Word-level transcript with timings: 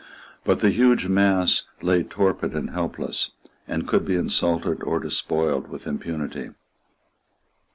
But 0.43 0.61
the 0.61 0.71
huge 0.71 1.07
mass 1.07 1.61
lay 1.83 2.01
torpid 2.01 2.53
and 2.55 2.71
helpless, 2.71 3.29
and 3.67 3.87
could 3.87 4.03
be 4.03 4.15
insulted 4.15 4.81
or 4.81 4.99
despoiled 4.99 5.67
with 5.67 5.85
impunity. 5.85 6.49